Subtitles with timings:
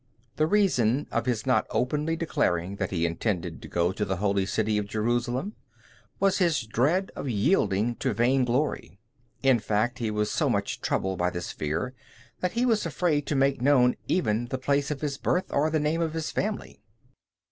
[0.37, 4.47] The reason of his not openly declaring that he intended to go to the holy
[4.47, 5.53] city of Jerusalem
[6.19, 8.97] was his dread of yielding to vain glory.
[9.43, 11.93] In fact, he was so much troubled by this fear
[12.39, 15.79] that he was afraid to make known even the place of his birth or the
[15.79, 16.81] name of his family.